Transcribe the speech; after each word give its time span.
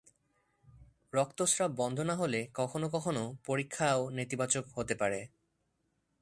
রক্তস্রাব 1.13 1.71
বন্ধ 1.75 1.97
না 2.01 2.15
হলে 2.15 2.39
কখনও 2.53 2.87
কখনও 2.89 3.25
পরীক্ষা 3.45 3.87
নেতিবাচক 4.11 4.65
হতে 4.75 4.95
পারে। 4.95 5.19